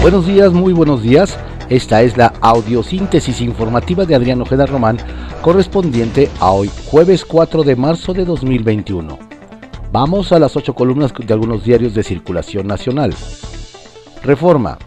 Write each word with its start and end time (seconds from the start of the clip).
Buenos 0.00 0.26
días, 0.26 0.52
muy 0.52 0.72
buenos 0.72 1.02
días. 1.02 1.36
Esta 1.68 2.02
es 2.02 2.16
la 2.16 2.32
audiosíntesis 2.40 3.40
informativa 3.40 4.06
de 4.06 4.14
Adrián 4.14 4.40
Ojeda 4.40 4.64
Román, 4.64 4.96
correspondiente 5.42 6.30
a 6.38 6.52
hoy, 6.52 6.70
jueves 6.86 7.24
4 7.24 7.64
de 7.64 7.74
marzo 7.74 8.14
de 8.14 8.24
2021. 8.24 9.18
Vamos 9.90 10.30
a 10.30 10.38
las 10.38 10.56
ocho 10.56 10.74
columnas 10.74 11.12
de 11.18 11.34
algunos 11.34 11.64
diarios 11.64 11.94
de 11.94 12.04
circulación 12.04 12.68
nacional. 12.68 13.12
Reforma. 14.22 14.78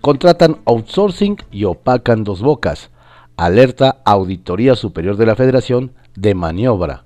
Contratan 0.00 0.58
outsourcing 0.64 1.36
y 1.52 1.64
opacan 1.64 2.24
dos 2.24 2.42
bocas. 2.42 2.90
Alerta 3.36 4.02
Auditoría 4.04 4.74
Superior 4.74 5.16
de 5.16 5.26
la 5.26 5.36
Federación 5.36 5.92
de 6.16 6.34
maniobra. 6.34 7.04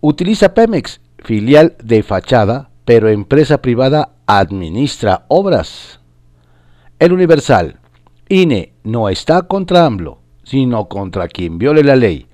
Utiliza 0.00 0.54
Pemex, 0.54 1.00
filial 1.18 1.74
de 1.82 2.04
fachada, 2.04 2.70
pero 2.84 3.08
empresa 3.08 3.60
privada 3.60 4.12
administra 4.26 5.24
obras. 5.28 5.99
El 7.00 7.14
Universal. 7.14 7.80
INE 8.28 8.74
no 8.84 9.08
está 9.08 9.40
contra 9.44 9.86
AMLO, 9.86 10.18
sino 10.42 10.84
contra 10.84 11.28
quien 11.28 11.56
viole 11.56 11.82
la 11.82 11.96
ley. 11.96 12.26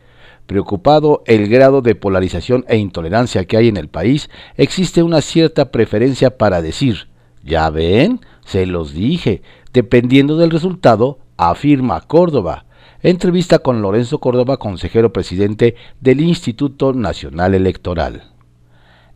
Preocupado 0.46 1.22
el 1.26 1.48
grado 1.48 1.82
de 1.82 1.94
polarización 1.94 2.64
e 2.66 2.76
intolerancia 2.76 3.44
que 3.44 3.56
hay 3.56 3.68
en 3.68 3.76
el 3.76 3.86
país, 3.86 4.28
existe 4.56 5.04
una 5.04 5.20
cierta 5.20 5.70
preferencia 5.70 6.36
para 6.36 6.62
decir, 6.62 7.06
ya 7.44 7.70
ven, 7.70 8.22
se 8.44 8.66
los 8.66 8.92
dije, 8.92 9.40
dependiendo 9.72 10.36
del 10.36 10.50
resultado, 10.50 11.20
afirma 11.36 12.00
Córdoba. 12.00 12.66
Entrevista 13.02 13.60
con 13.60 13.82
Lorenzo 13.82 14.18
Córdoba, 14.18 14.56
consejero 14.56 15.12
presidente 15.12 15.76
del 16.00 16.20
Instituto 16.20 16.92
Nacional 16.92 17.54
Electoral. 17.54 18.32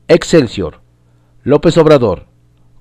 Excelsior. 0.07 0.81
López 1.43 1.77
Obrador. 1.77 2.29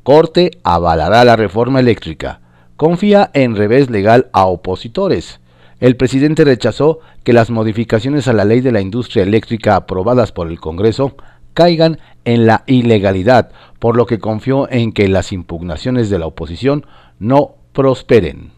Corte 0.04 0.52
avalará 0.64 1.26
la 1.26 1.36
reforma 1.36 1.80
eléctrica 1.80 2.42
confía 2.80 3.30
en 3.34 3.58
revés 3.58 3.90
legal 3.90 4.30
a 4.32 4.46
opositores. 4.46 5.42
El 5.82 5.98
presidente 5.98 6.46
rechazó 6.46 7.00
que 7.26 7.34
las 7.34 7.50
modificaciones 7.50 8.30
a 8.30 8.34
la 8.34 8.46
ley 8.46 8.62
de 8.62 8.72
la 8.72 8.80
industria 8.80 9.24
eléctrica 9.24 9.76
aprobadas 9.76 10.32
por 10.32 10.48
el 10.48 10.62
Congreso 10.62 11.18
caigan 11.54 12.00
en 12.24 12.46
la 12.46 12.64
ilegalidad, 12.68 13.52
por 13.80 13.98
lo 13.98 14.06
que 14.06 14.20
confió 14.20 14.72
en 14.72 14.94
que 14.94 15.10
las 15.10 15.34
impugnaciones 15.34 16.10
de 16.10 16.20
la 16.20 16.28
oposición 16.28 16.86
no 17.20 17.56
prosperen. 17.74 18.54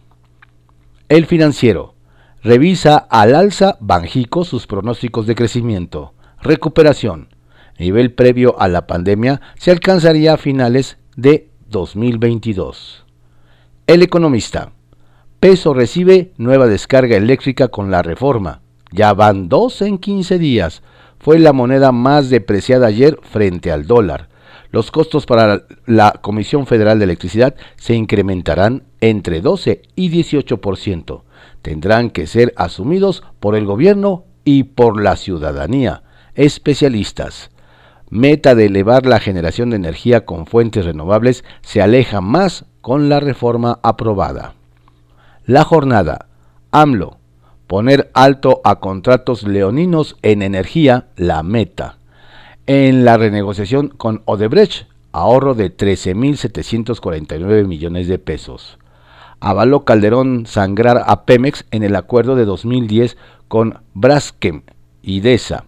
El 1.09 1.25
financiero 1.25 1.95
revisa 2.43 2.97
al 2.97 3.33
alza 3.33 3.77
Banjico 3.79 4.45
sus 4.45 4.67
pronósticos 4.67 5.25
de 5.25 5.33
crecimiento. 5.33 6.13
Recuperación. 6.43 7.29
Nivel 7.79 8.13
previo 8.13 8.53
a 8.61 8.67
la 8.67 8.85
pandemia 8.85 9.41
se 9.57 9.71
alcanzaría 9.71 10.35
a 10.35 10.37
finales 10.37 10.99
de 11.15 11.49
2022. 11.69 13.05
El 13.87 14.03
economista. 14.03 14.71
Peso 15.39 15.73
recibe 15.73 16.31
nueva 16.37 16.67
descarga 16.67 17.17
eléctrica 17.17 17.67
con 17.69 17.89
la 17.89 18.03
reforma. 18.03 18.61
Ya 18.91 19.13
van 19.13 19.49
dos 19.49 19.81
en 19.81 19.97
15 19.97 20.37
días. 20.37 20.83
Fue 21.19 21.39
la 21.39 21.51
moneda 21.51 21.91
más 21.91 22.29
depreciada 22.29 22.87
ayer 22.87 23.19
frente 23.23 23.71
al 23.71 23.87
dólar. 23.87 24.29
Los 24.69 24.91
costos 24.91 25.25
para 25.25 25.63
la 25.85 26.13
Comisión 26.21 26.67
Federal 26.67 26.99
de 26.99 27.05
Electricidad 27.05 27.55
se 27.75 27.95
incrementarán 27.95 28.83
entre 29.01 29.41
12 29.41 29.81
y 29.95 30.09
18%. 30.09 31.23
Tendrán 31.61 32.11
que 32.11 32.27
ser 32.27 32.53
asumidos 32.55 33.23
por 33.39 33.55
el 33.55 33.65
gobierno 33.65 34.25
y 34.45 34.63
por 34.63 35.01
la 35.01 35.15
ciudadanía. 35.15 36.03
Especialistas. 36.35 37.49
Meta 38.09 38.55
de 38.55 38.65
elevar 38.65 39.05
la 39.05 39.19
generación 39.19 39.71
de 39.71 39.77
energía 39.77 40.25
con 40.25 40.45
fuentes 40.45 40.85
renovables 40.85 41.43
se 41.61 41.81
aleja 41.81 42.21
más 42.21 42.65
con 42.81 43.09
la 43.09 43.19
reforma 43.19 43.79
aprobada. 43.83 44.55
La 45.45 45.63
jornada. 45.63 46.27
AMLO. 46.71 47.17
Poner 47.67 48.11
alto 48.13 48.59
a 48.63 48.79
contratos 48.79 49.43
leoninos 49.43 50.17
en 50.23 50.41
energía, 50.41 51.07
la 51.15 51.41
meta. 51.41 51.97
En 52.67 53.05
la 53.05 53.17
renegociación 53.17 53.87
con 53.87 54.23
Odebrecht, 54.25 54.87
ahorro 55.13 55.53
de 55.53 55.75
13.749 55.75 57.65
millones 57.65 58.07
de 58.07 58.19
pesos. 58.19 58.77
Avaló 59.39 59.85
Calderón 59.85 60.45
sangrar 60.45 61.03
a 61.05 61.25
Pemex 61.25 61.65
en 61.71 61.83
el 61.83 61.95
acuerdo 61.95 62.35
de 62.35 62.45
2010 62.45 63.17
con 63.47 63.79
Braskem 63.93 64.63
y 65.01 65.21
DESA. 65.21 65.65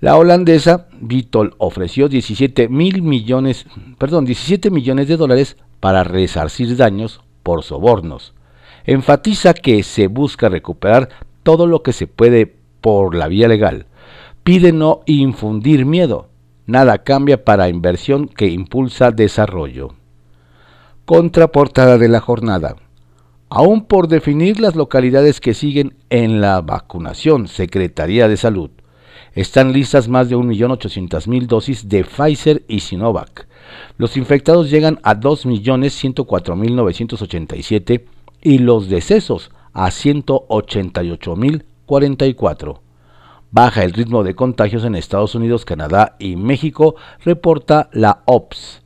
La 0.00 0.16
holandesa 0.16 0.88
Vitol 1.00 1.54
ofreció 1.58 2.08
17 2.08 2.68
mil 2.68 3.02
millones, 3.02 3.66
perdón, 3.98 4.26
17 4.26 4.70
millones 4.70 5.08
de 5.08 5.16
dólares 5.16 5.56
para 5.84 6.02
resarcir 6.02 6.78
daños 6.78 7.20
por 7.42 7.62
sobornos. 7.62 8.32
Enfatiza 8.86 9.52
que 9.52 9.82
se 9.82 10.06
busca 10.06 10.48
recuperar 10.48 11.10
todo 11.42 11.66
lo 11.66 11.82
que 11.82 11.92
se 11.92 12.06
puede 12.06 12.56
por 12.80 13.14
la 13.14 13.28
vía 13.28 13.48
legal. 13.48 13.84
Pide 14.44 14.72
no 14.72 15.02
infundir 15.04 15.84
miedo. 15.84 16.30
Nada 16.64 17.04
cambia 17.04 17.44
para 17.44 17.68
inversión 17.68 18.28
que 18.28 18.46
impulsa 18.46 19.10
desarrollo. 19.10 19.90
Contraportada 21.04 21.98
de 21.98 22.08
la 22.08 22.20
jornada. 22.20 22.76
Aún 23.50 23.84
por 23.84 24.08
definir 24.08 24.60
las 24.60 24.76
localidades 24.76 25.38
que 25.38 25.52
siguen 25.52 25.98
en 26.08 26.40
la 26.40 26.62
vacunación, 26.62 27.46
Secretaría 27.46 28.26
de 28.26 28.38
Salud. 28.38 28.70
Están 29.34 29.74
listas 29.74 30.08
más 30.08 30.30
de 30.30 30.36
1.800.000 30.36 31.46
dosis 31.46 31.90
de 31.90 32.04
Pfizer 32.04 32.64
y 32.68 32.80
Sinovac. 32.80 33.46
Los 33.98 34.16
infectados 34.16 34.70
llegan 34.70 34.98
a 35.02 35.14
2.104.987 35.14 38.04
y 38.42 38.58
los 38.58 38.88
decesos 38.88 39.50
a 39.72 39.88
188.044. 39.88 42.78
Baja 43.50 43.82
el 43.84 43.92
ritmo 43.92 44.24
de 44.24 44.34
contagios 44.34 44.84
en 44.84 44.96
Estados 44.96 45.36
Unidos, 45.36 45.64
Canadá 45.64 46.16
y 46.18 46.34
México, 46.34 46.96
reporta 47.24 47.88
la 47.92 48.22
OPS. 48.24 48.82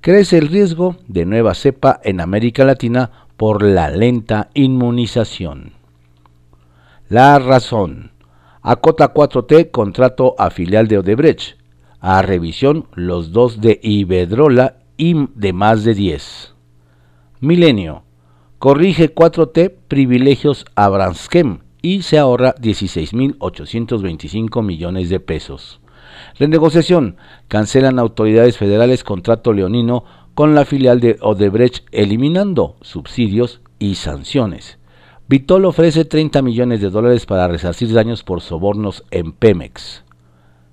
Crece 0.00 0.38
el 0.38 0.48
riesgo 0.48 0.96
de 1.06 1.24
nueva 1.26 1.54
cepa 1.54 2.00
en 2.02 2.20
América 2.20 2.64
Latina 2.64 3.28
por 3.36 3.62
la 3.62 3.88
lenta 3.90 4.50
inmunización. 4.54 5.74
La 7.08 7.38
razón. 7.38 8.10
Acota 8.62 9.14
4T 9.14 9.70
contrato 9.70 10.34
a 10.38 10.50
filial 10.50 10.88
de 10.88 10.98
Odebrecht. 10.98 11.59
A 12.00 12.22
revisión 12.22 12.86
los 12.94 13.32
dos 13.32 13.60
de 13.60 13.78
Iberdrola 13.82 14.76
y 14.96 15.28
de 15.34 15.52
más 15.52 15.84
de 15.84 15.92
10. 15.94 16.54
Milenio. 17.40 18.04
Corrige 18.58 19.14
4T 19.14 19.74
privilegios 19.86 20.64
a 20.76 20.88
Branskem 20.88 21.58
y 21.82 22.00
se 22.02 22.18
ahorra 22.18 22.54
16.825 22.56 24.62
millones 24.62 25.10
de 25.10 25.20
pesos. 25.20 25.80
Renegociación. 26.38 27.16
Cancelan 27.48 27.98
autoridades 27.98 28.56
federales 28.56 29.04
contrato 29.04 29.52
leonino 29.52 30.04
con 30.34 30.54
la 30.54 30.64
filial 30.64 31.00
de 31.00 31.18
Odebrecht 31.20 31.86
eliminando 31.92 32.76
subsidios 32.80 33.60
y 33.78 33.96
sanciones. 33.96 34.78
Vitol 35.28 35.66
ofrece 35.66 36.06
30 36.06 36.40
millones 36.40 36.80
de 36.80 36.88
dólares 36.88 37.26
para 37.26 37.46
resarcir 37.46 37.92
daños 37.92 38.24
por 38.24 38.40
sobornos 38.40 39.04
en 39.10 39.32
Pemex. 39.32 40.02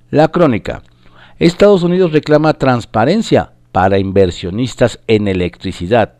La 0.09 0.29
crónica. 0.29 0.83
Estados 1.39 1.83
Unidos 1.83 2.13
reclama 2.13 2.55
transparencia 2.55 3.51
para 3.71 3.99
inversionistas 3.99 4.99
en 5.05 5.27
electricidad. 5.27 6.15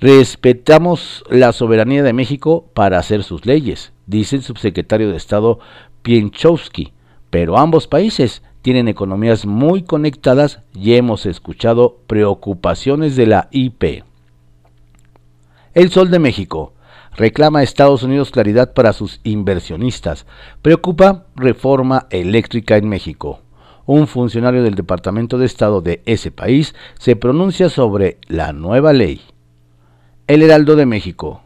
Respetamos 0.00 1.24
la 1.28 1.52
soberanía 1.52 2.04
de 2.04 2.12
México 2.12 2.70
para 2.72 3.00
hacer 3.00 3.24
sus 3.24 3.46
leyes, 3.46 3.92
dice 4.06 4.36
el 4.36 4.42
subsecretario 4.42 5.10
de 5.10 5.16
Estado 5.16 5.58
Pienchowski, 6.02 6.92
pero 7.30 7.58
ambos 7.58 7.88
países 7.88 8.44
tienen 8.62 8.86
economías 8.86 9.44
muy 9.44 9.82
conectadas 9.82 10.60
y 10.72 10.94
hemos 10.94 11.26
escuchado 11.26 11.98
preocupaciones 12.06 13.16
de 13.16 13.26
la 13.26 13.48
IP. 13.50 14.04
El 15.74 15.90
Sol 15.90 16.12
de 16.12 16.20
México 16.20 16.74
reclama 17.16 17.58
a 17.58 17.62
Estados 17.64 18.04
Unidos 18.04 18.30
claridad 18.30 18.72
para 18.72 18.92
sus 18.92 19.18
inversionistas. 19.24 20.26
Preocupa 20.62 21.26
reforma 21.34 22.06
eléctrica 22.10 22.76
en 22.76 22.88
México. 22.88 23.40
Un 23.88 24.06
funcionario 24.06 24.62
del 24.62 24.74
Departamento 24.74 25.38
de 25.38 25.46
Estado 25.46 25.80
de 25.80 26.02
ese 26.04 26.30
país 26.30 26.74
se 26.98 27.16
pronuncia 27.16 27.70
sobre 27.70 28.18
la 28.28 28.52
nueva 28.52 28.92
ley. 28.92 29.22
El 30.26 30.42
Heraldo 30.42 30.76
de 30.76 30.84
México. 30.84 31.40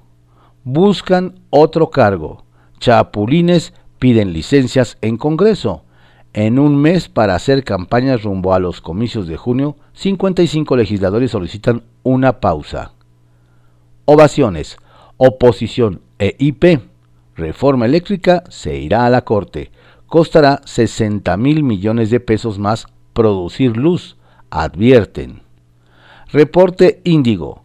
Buscan 0.65 1.37
otro 1.51 1.91
cargo. 1.91 2.45
Chapulines 2.81 3.75
piden 4.01 4.33
licencias 4.33 4.99
en 5.03 5.19
Congreso. 5.19 5.85
En 6.33 6.59
un 6.59 6.75
mes 6.75 7.09
para 7.09 7.37
hacer 7.37 7.63
campañas 7.63 8.25
rumbo 8.25 8.55
a 8.55 8.59
los 8.59 8.81
comicios 8.81 9.29
de 9.29 9.37
junio, 9.37 9.77
55 9.93 10.77
legisladores 10.77 11.31
solicitan 11.31 11.85
una 12.03 12.41
pausa. 12.41 12.91
Ovaciones 14.05 14.79
oposición 15.17 16.01
e 16.19 16.35
IP, 16.41 16.81
reforma 17.37 17.87
eléctrica, 17.87 18.43
se 18.49 18.77
irá 18.79 19.07
a 19.07 19.11
la 19.11 19.23
Corte. 19.23 19.71
Costará 20.13 20.61
60 20.67 21.39
mil 21.39 21.63
millones 21.63 22.11
de 22.11 22.21
pesos 22.21 22.59
más 22.59 22.87
producir 23.15 23.79
luz, 23.79 24.19
advierten. 24.51 25.41
Reporte 26.31 27.01
Índigo. 27.03 27.63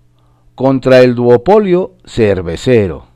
contra 0.56 1.02
el 1.02 1.14
duopolio 1.14 1.96
cervecero. 2.06 3.08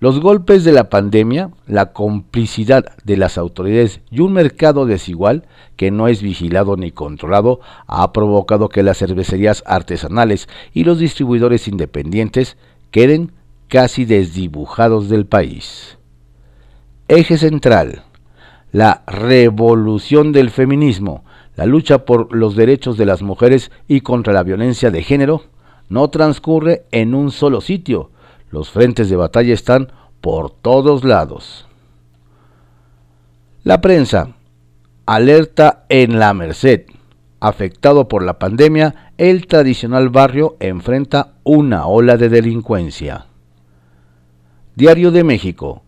Los 0.00 0.20
golpes 0.20 0.64
de 0.64 0.72
la 0.72 0.88
pandemia, 0.88 1.50
la 1.66 1.92
complicidad 1.92 2.96
de 3.04 3.18
las 3.18 3.36
autoridades 3.36 4.00
y 4.10 4.20
un 4.20 4.32
mercado 4.32 4.86
desigual 4.86 5.44
que 5.76 5.90
no 5.90 6.08
es 6.08 6.22
vigilado 6.22 6.78
ni 6.78 6.92
controlado 6.92 7.60
ha 7.86 8.10
provocado 8.14 8.70
que 8.70 8.82
las 8.82 8.96
cervecerías 8.96 9.62
artesanales 9.66 10.48
y 10.72 10.84
los 10.84 10.98
distribuidores 10.98 11.68
independientes 11.68 12.56
queden 12.90 13.32
casi 13.68 14.06
desdibujados 14.06 15.10
del 15.10 15.26
país. 15.26 15.98
Eje 17.06 17.36
central. 17.36 18.04
La 18.72 19.02
revolución 19.06 20.32
del 20.32 20.50
feminismo, 20.50 21.24
la 21.56 21.66
lucha 21.66 22.06
por 22.06 22.34
los 22.34 22.56
derechos 22.56 22.96
de 22.96 23.06
las 23.06 23.22
mujeres 23.22 23.70
y 23.86 24.00
contra 24.00 24.32
la 24.32 24.42
violencia 24.42 24.90
de 24.90 25.02
género, 25.02 25.42
no 25.90 26.08
transcurre 26.08 26.84
en 26.90 27.14
un 27.14 27.30
solo 27.30 27.60
sitio, 27.60 28.10
los 28.50 28.70
frentes 28.70 29.10
de 29.10 29.16
batalla 29.16 29.52
están 29.52 29.92
por 30.22 30.50
todos 30.50 31.04
lados. 31.04 31.66
La 33.62 33.80
prensa 33.80 34.30
alerta 35.06 35.84
en 35.88 36.18
la 36.18 36.32
Merced. 36.32 36.86
Afectado 37.40 38.08
por 38.08 38.22
la 38.22 38.38
pandemia, 38.38 39.12
el 39.18 39.46
tradicional 39.46 40.08
barrio 40.08 40.56
enfrenta 40.60 41.34
una 41.42 41.86
ola 41.86 42.16
de 42.16 42.28
delincuencia. 42.28 43.26
Diario 44.76 45.10
de 45.10 45.24
México. 45.24 45.82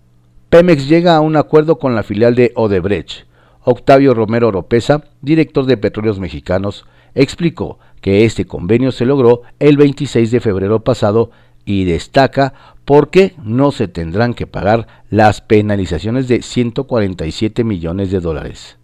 Pemex 0.55 0.87
llega 0.87 1.17
a 1.17 1.21
un 1.21 1.35
acuerdo 1.35 1.81
con 1.81 1.97
la 1.97 2.05
filial 2.05 2.37
de 2.37 2.53
Odebrecht. 2.55 3.27
Octavio 3.65 4.15
Romero 4.15 4.47
Oropesa, 4.47 5.03
director 5.21 5.67
de 5.67 5.77
Petróleos 5.77 6.21
Mexicanos, 6.21 6.87
explicó 7.17 7.81
que 8.01 8.25
este 8.25 8.45
convenio 8.45 8.93
se 8.93 9.05
logró 9.05 9.43
el 9.59 9.77
26 9.77 10.31
de 10.31 10.39
febrero 10.39 10.85
pasado 10.85 11.33
y 11.65 11.83
destaca 11.87 12.55
por 12.85 13.11
qué 13.11 13.35
no 13.43 13.73
se 13.73 13.89
tendrán 13.89 14.33
que 14.33 14.47
pagar 14.47 14.87
las 15.11 15.41
penalizaciones 15.41 16.29
de 16.29 16.41
147 16.41 17.65
millones 17.65 18.13
de 18.13 18.21
dólares. 18.21 18.79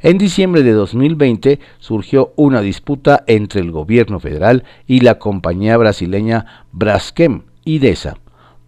En 0.00 0.18
diciembre 0.18 0.64
de 0.64 0.72
2020 0.72 1.60
surgió 1.78 2.32
una 2.34 2.60
disputa 2.60 3.22
entre 3.28 3.60
el 3.60 3.70
gobierno 3.70 4.18
federal 4.18 4.64
y 4.88 4.98
la 4.98 5.20
compañía 5.20 5.76
brasileña 5.76 6.64
Braskem 6.72 7.42
IDESA 7.64 8.16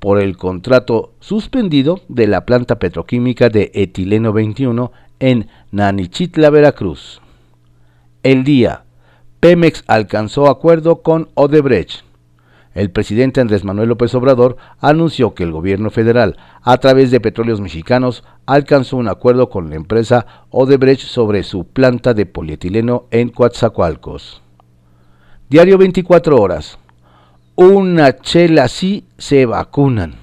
por 0.06 0.20
el 0.20 0.36
contrato 0.36 1.14
suspendido 1.18 1.98
de 2.06 2.28
la 2.28 2.46
planta 2.46 2.78
petroquímica 2.78 3.48
de 3.48 3.72
etileno 3.74 4.32
21 4.32 4.92
en 5.18 5.48
Nanichitla, 5.72 6.48
Veracruz. 6.50 7.20
El 8.22 8.44
día, 8.44 8.84
Pemex 9.40 9.82
alcanzó 9.88 10.46
acuerdo 10.46 11.02
con 11.02 11.28
Odebrecht 11.34 12.04
el 12.74 12.92
presidente 12.92 13.40
Andrés 13.40 13.64
Manuel 13.64 13.88
López 13.88 14.14
Obrador 14.14 14.58
anunció 14.78 15.34
que 15.34 15.42
el 15.42 15.50
gobierno 15.50 15.90
federal, 15.90 16.36
a 16.62 16.78
través 16.78 17.10
de 17.10 17.18
Petróleos 17.18 17.60
Mexicanos, 17.60 18.22
alcanzó 18.46 18.98
un 18.98 19.08
acuerdo 19.08 19.50
con 19.50 19.70
la 19.70 19.74
empresa 19.74 20.46
Odebrecht 20.50 21.00
sobre 21.00 21.42
su 21.42 21.66
planta 21.66 22.14
de 22.14 22.26
polietileno 22.26 23.06
en 23.10 23.30
Coatzacoalcos. 23.30 24.40
Diario 25.48 25.78
24 25.78 26.36
horas. 26.40 26.78
Una 27.58 28.18
chela 28.18 28.64
así 28.64 29.06
se 29.16 29.46
vacunan. 29.46 30.16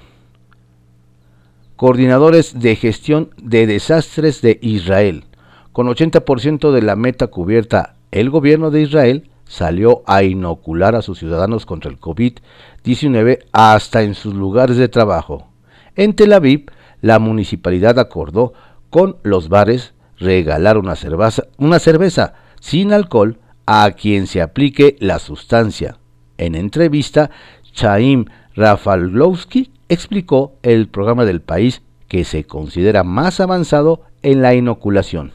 Coordinadores 1.74 2.60
de 2.60 2.76
gestión 2.76 3.30
de 3.42 3.66
desastres 3.66 4.40
de 4.40 4.60
Israel. 4.62 5.24
Con 5.72 5.88
80% 5.88 6.70
de 6.70 6.82
la 6.82 6.94
meta 6.94 7.26
cubierta, 7.26 7.96
el 8.12 8.30
gobierno 8.30 8.70
de 8.70 8.82
Israel 8.82 9.30
salió 9.46 10.04
a 10.06 10.22
inocular 10.22 10.94
a 10.94 11.02
sus 11.02 11.18
ciudadanos 11.18 11.66
contra 11.66 11.90
el 11.90 11.98
COVID-19 11.98 13.40
hasta 13.50 14.02
en 14.02 14.14
sus 14.14 14.32
lugares 14.32 14.76
de 14.76 14.86
trabajo. 14.86 15.48
En 15.96 16.14
Tel 16.14 16.34
Aviv, 16.34 16.66
la 17.00 17.18
municipalidad 17.18 17.98
acordó 17.98 18.52
con 18.90 19.16
los 19.24 19.48
bares 19.48 19.94
regalar 20.18 20.78
una 20.78 20.94
cerveza, 20.94 21.42
una 21.58 21.80
cerveza 21.80 22.34
sin 22.60 22.92
alcohol 22.92 23.40
a 23.66 23.90
quien 23.90 24.28
se 24.28 24.40
aplique 24.40 24.94
la 25.00 25.18
sustancia. 25.18 25.98
En 26.38 26.54
entrevista, 26.54 27.30
Chaim 27.72 28.26
Rafalowski 28.54 29.70
explicó 29.88 30.54
el 30.62 30.88
programa 30.88 31.24
del 31.24 31.40
país 31.40 31.82
que 32.08 32.24
se 32.24 32.44
considera 32.44 33.04
más 33.04 33.40
avanzado 33.40 34.02
en 34.22 34.42
la 34.42 34.54
inoculación, 34.54 35.32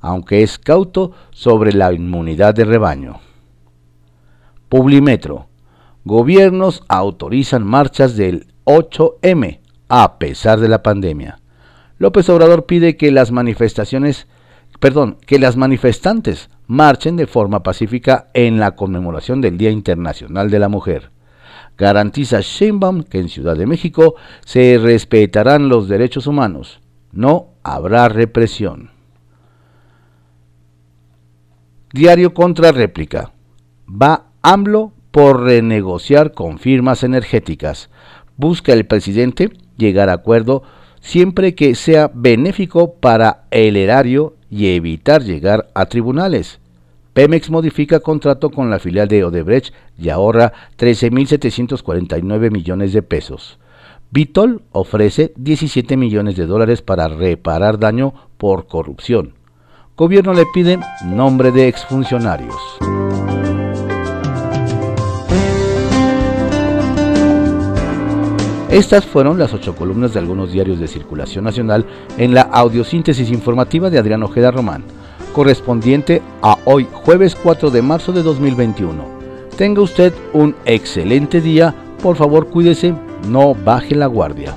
aunque 0.00 0.42
es 0.42 0.58
cauto 0.58 1.12
sobre 1.30 1.72
la 1.72 1.92
inmunidad 1.92 2.54
de 2.54 2.64
rebaño. 2.64 3.20
Publimetro. 4.68 5.48
Gobiernos 6.04 6.82
autorizan 6.88 7.64
marchas 7.64 8.16
del 8.16 8.46
8M 8.64 9.60
a 9.88 10.18
pesar 10.18 10.58
de 10.58 10.68
la 10.68 10.82
pandemia. 10.82 11.38
López 11.98 12.28
Obrador 12.30 12.66
pide 12.66 12.96
que 12.96 13.12
las 13.12 13.30
manifestaciones, 13.30 14.26
perdón, 14.80 15.18
que 15.26 15.38
las 15.38 15.56
manifestantes 15.56 16.48
marchen 16.66 17.16
de 17.16 17.26
forma 17.26 17.62
pacífica 17.62 18.28
en 18.34 18.58
la 18.58 18.76
conmemoración 18.76 19.40
del 19.40 19.58
Día 19.58 19.70
Internacional 19.70 20.50
de 20.50 20.58
la 20.58 20.68
Mujer. 20.68 21.10
Garantiza 21.76 22.40
Sheinbaum 22.40 23.02
que 23.02 23.18
en 23.18 23.28
Ciudad 23.28 23.56
de 23.56 23.66
México 23.66 24.14
se 24.44 24.78
respetarán 24.78 25.68
los 25.68 25.88
derechos 25.88 26.26
humanos. 26.26 26.80
No 27.12 27.48
habrá 27.62 28.08
represión. 28.08 28.90
Diario 31.92 32.32
contra 32.34 32.72
réplica. 32.72 33.32
Va 33.86 34.26
AMLO 34.42 34.92
por 35.10 35.42
renegociar 35.42 36.32
con 36.32 36.58
firmas 36.58 37.02
energéticas. 37.02 37.90
Busca 38.36 38.72
el 38.72 38.86
presidente 38.86 39.50
llegar 39.76 40.08
a 40.08 40.14
acuerdo 40.14 40.62
siempre 41.00 41.54
que 41.54 41.74
sea 41.74 42.10
benéfico 42.14 42.94
para 42.94 43.44
el 43.50 43.76
erario 43.76 44.36
y 44.52 44.76
evitar 44.76 45.24
llegar 45.24 45.70
a 45.74 45.86
tribunales. 45.86 46.60
Pemex 47.14 47.48
modifica 47.50 48.00
contrato 48.00 48.50
con 48.50 48.68
la 48.68 48.78
filial 48.78 49.08
de 49.08 49.24
Odebrecht 49.24 49.72
y 49.98 50.10
ahorra 50.10 50.52
13.749 50.78 52.50
millones 52.50 52.92
de 52.92 53.02
pesos. 53.02 53.58
Vitol 54.10 54.60
ofrece 54.72 55.32
17 55.36 55.96
millones 55.96 56.36
de 56.36 56.44
dólares 56.44 56.82
para 56.82 57.08
reparar 57.08 57.78
daño 57.78 58.12
por 58.36 58.66
corrupción. 58.66 59.34
Gobierno 59.96 60.34
le 60.34 60.44
pide 60.52 60.78
nombre 61.06 61.50
de 61.50 61.68
exfuncionarios. 61.68 62.54
Estas 68.72 69.04
fueron 69.04 69.38
las 69.38 69.52
ocho 69.52 69.76
columnas 69.76 70.14
de 70.14 70.18
algunos 70.18 70.50
diarios 70.50 70.80
de 70.80 70.88
circulación 70.88 71.44
nacional 71.44 71.84
en 72.16 72.32
la 72.32 72.40
audiosíntesis 72.40 73.28
informativa 73.28 73.90
de 73.90 73.98
Adrián 73.98 74.22
Ojeda 74.22 74.50
Román, 74.50 74.82
correspondiente 75.34 76.22
a 76.40 76.56
hoy 76.64 76.88
jueves 76.90 77.34
4 77.34 77.70
de 77.70 77.82
marzo 77.82 78.12
de 78.12 78.22
2021. 78.22 79.04
Tenga 79.58 79.82
usted 79.82 80.14
un 80.32 80.56
excelente 80.64 81.42
día, 81.42 81.74
por 82.02 82.16
favor 82.16 82.48
cuídese, 82.48 82.94
no 83.28 83.54
baje 83.54 83.94
la 83.94 84.06
guardia. 84.06 84.56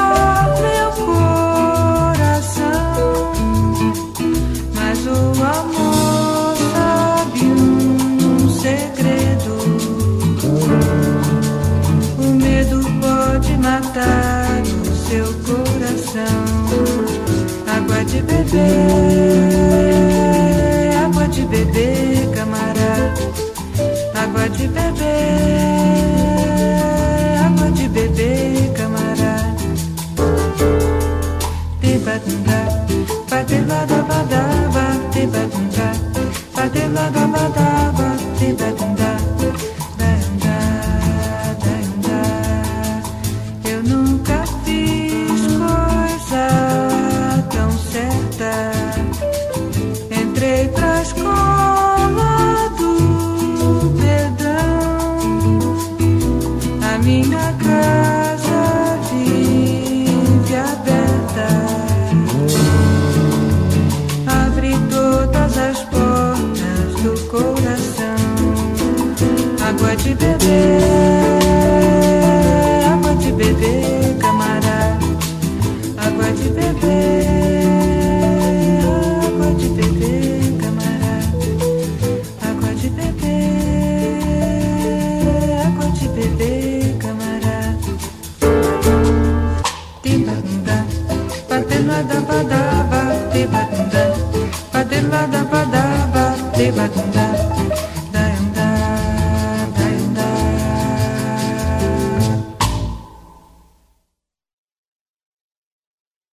de 18.11 18.21
beber, 18.23 18.57
água 20.97 21.27
de 21.29 21.45
beber, 21.45 22.29
camarada. 22.35 23.13
Água 24.13 24.49
de 24.49 24.67
beber, 24.67 24.90